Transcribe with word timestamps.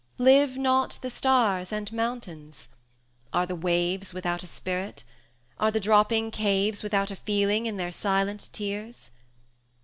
Live 0.17 0.57
not 0.57 0.97
the 1.03 1.11
Stars 1.11 1.71
and 1.71 1.93
Mountains? 1.93 2.69
Are 3.31 3.45
the 3.45 3.53
Waves 3.53 4.15
Without 4.15 4.41
a 4.41 4.47
spirit? 4.47 5.03
Are 5.59 5.69
the 5.69 5.79
dropping 5.79 6.31
caves 6.31 6.81
Without 6.81 7.11
a 7.11 7.15
feeling 7.15 7.67
in 7.67 7.77
their 7.77 7.91
silent 7.91 8.49
tears? 8.51 9.11